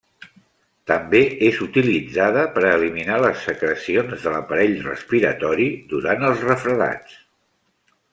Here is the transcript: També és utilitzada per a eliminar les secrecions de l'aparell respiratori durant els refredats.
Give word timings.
També 0.91 1.19
és 1.49 1.59
utilitzada 1.65 2.45
per 2.55 2.63
a 2.63 2.71
eliminar 2.77 3.19
les 3.25 3.43
secrecions 3.49 4.23
de 4.25 4.33
l'aparell 4.37 4.73
respiratori 4.87 5.69
durant 5.93 6.27
els 6.31 6.43
refredats. 6.49 7.19